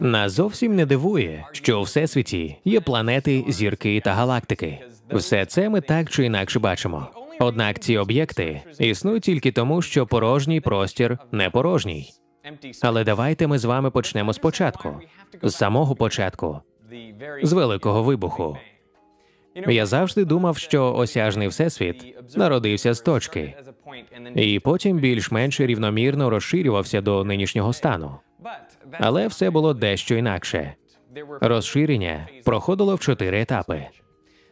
[0.00, 4.78] Нас зовсім не дивує, що у всесвіті є планети, зірки та галактики.
[5.12, 7.06] Все це ми так чи інакше бачимо.
[7.40, 12.10] Однак ці об'єкти існують тільки тому, що порожній простір не порожній.
[12.82, 15.00] Але давайте ми з вами почнемо спочатку,
[15.42, 16.60] з самого початку,
[17.42, 18.58] з великого вибуху.
[19.68, 23.54] Я завжди думав, що осяжний всесвіт народився з точки,
[24.34, 28.18] і потім більш-менш рівномірно розширювався до нинішнього стану.
[28.92, 30.74] Але все було дещо інакше.
[31.40, 33.86] Розширення проходило в чотири етапи.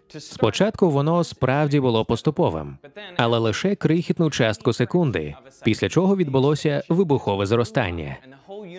[0.09, 2.79] Спочатку воно справді було поступовим,
[3.17, 8.17] але лише крихітну частку секунди, після чого відбулося вибухове зростання.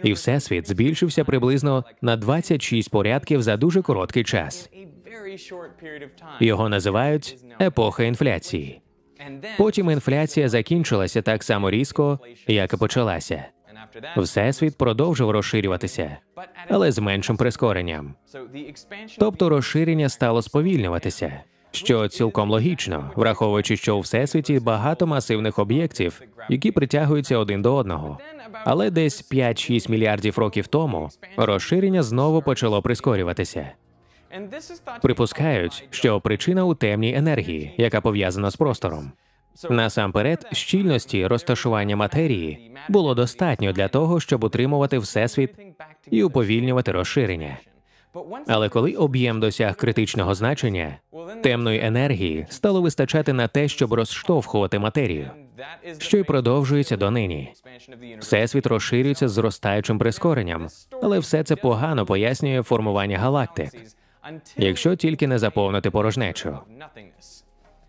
[0.04, 4.70] І всесвіт збільшився приблизно на 26 порядків за дуже короткий час.
[6.40, 8.82] Його називають епоха інфляції.
[9.58, 13.46] Потім інфляція закінчилася так само різко, як і почалася.
[14.18, 16.18] Всесвіт продовжив розширюватися,
[16.70, 18.16] але з меншим прискоренням.
[19.20, 21.40] Тобто розширення стало сповільнюватися,
[21.72, 28.20] що цілком логічно, враховуючи, що у всесвіті багато масивних об'єктів, які притягуються один до одного.
[28.66, 33.72] Але десь 5-6 мільярдів років тому розширення знову почало прискорюватися.
[35.02, 39.12] Припускають, що причина у темній енергії, яка пов'язана з простором.
[39.70, 45.52] Насамперед, щільності розташування матерії було достатньо для того, щоб утримувати всесвіт
[46.12, 47.58] і уповільнювати розширення.
[48.48, 50.98] Але коли об'єм досяг критичного значення,
[51.44, 55.30] темної енергії стало вистачати на те, щоб розштовхувати матерію,
[55.98, 57.54] що й продовжується донині.
[58.20, 60.68] Всесвіт розширюється з зростаючим прискоренням,
[61.04, 63.72] але все це погано пояснює формування галактик,
[64.58, 66.60] якщо тільки не заповнити порожнечу.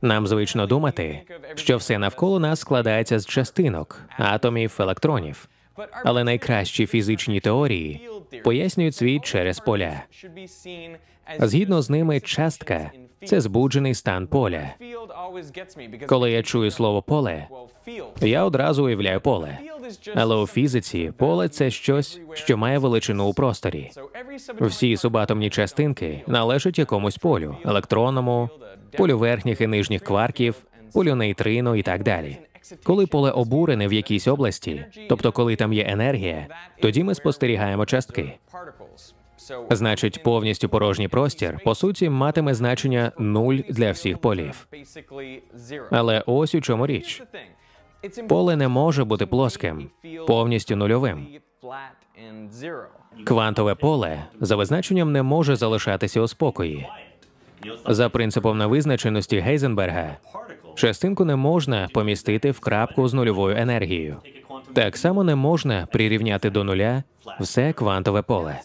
[0.03, 1.23] Нам звично думати,
[1.55, 5.49] що все навколо нас складається з частинок, атомів, електронів.
[6.05, 8.09] Але найкращі фізичні теорії
[8.45, 10.03] пояснюють світ через поля.
[11.39, 12.91] Згідно з ними, частка
[13.25, 14.71] це збуджений стан поля.
[16.07, 17.49] Коли я чую слово поле,
[18.21, 19.59] я одразу уявляю поле.
[20.15, 23.91] Але у фізиці поле це щось, що має величину у просторі.
[24.61, 28.51] Всі субатомні частинки належать якомусь полю електронному,
[28.97, 30.55] полю верхніх і нижніх кварків,
[30.93, 32.39] полю нейтрино і так далі.
[32.85, 36.47] Коли поле обурене в якійсь області, тобто коли там є енергія,
[36.83, 38.39] тоді ми спостерігаємо частки.
[39.71, 44.69] Значить, повністю порожній простір по суті матиме значення нуль для всіх полів.
[45.91, 47.23] Але ось у чому річ
[48.29, 49.91] поле не може бути плоским,
[50.27, 51.27] повністю нульовим.
[53.25, 56.87] Квантове поле за визначенням не може залишатися у спокої.
[57.87, 60.17] За принципом невизначеності Гейзенберга,
[60.75, 64.17] частинку не можна помістити в крапку з нульовою енергією.
[64.73, 67.03] Так само не можна прирівняти до нуля
[67.41, 68.61] все квантове поле.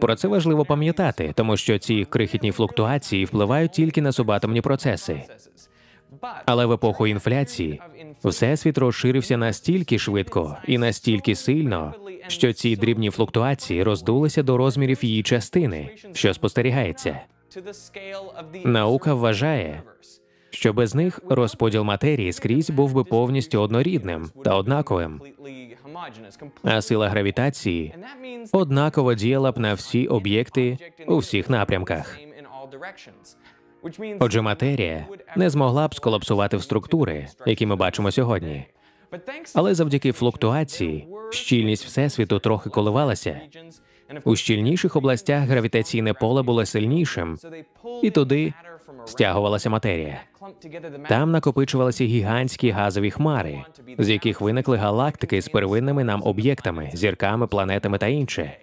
[0.00, 5.22] Про це важливо пам'ятати, тому що ці крихітні флуктуації впливають тільки на субатомні процеси.
[6.46, 7.80] Але в епоху інфляції
[8.24, 11.94] всесвіт розширився настільки швидко і настільки сильно,
[12.26, 17.20] що ці дрібні флуктуації роздулися до розмірів її частини, що спостерігається.
[18.64, 19.82] Наука вважає,
[20.50, 25.20] що без них розподіл матерії скрізь був би повністю однорідним та однаковим.
[26.62, 27.94] А сила гравітації
[28.52, 32.18] однаково діяла б на всі об'єкти у всіх напрямках.
[34.20, 38.66] Отже, матерія не змогла б сколапсувати в структури, які ми бачимо сьогодні.
[39.54, 43.40] Але завдяки флуктуації щільність всесвіту трохи коливалася.
[44.24, 47.38] У щільніших областях гравітаційне поле було сильнішим,
[48.02, 48.52] і туди
[49.04, 50.20] стягувалася матерія.
[51.08, 53.64] Там накопичувалися гігантські газові хмари,
[53.98, 58.56] з яких виникли галактики з первинними нам об'єктами, зірками, планетами та інше.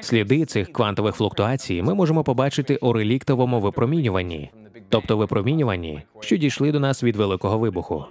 [0.00, 4.50] Сліди цих квантових флуктуацій ми можемо побачити у реліктовому випромінюванні,
[4.88, 8.04] тобто випромінюванні, що дійшли до нас від великого вибуху.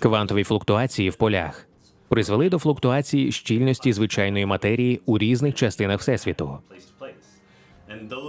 [0.00, 1.67] Квантові флуктуації в полях
[2.08, 6.58] призвели до флуктуації щільності звичайної матерії у різних частинах всесвіту.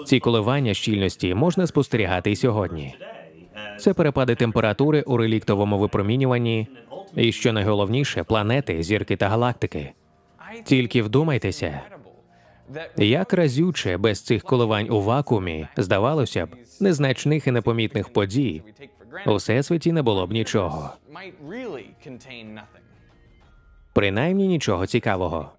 [0.06, 2.96] Ці коливання щільності можна спостерігати і сьогодні.
[3.80, 6.68] Це перепади температури у реліктовому випромінюванні,
[7.16, 9.92] і що найголовніше, планети, зірки та галактики.
[10.64, 11.81] Тільки вдумайтеся,
[12.98, 16.50] як разюче без цих коливань у вакуумі, здавалося б,
[16.80, 18.62] незначних і непомітних подій
[19.28, 20.92] у всесвіті не було б нічого.
[24.00, 25.51] Принаймні нічого цікавого.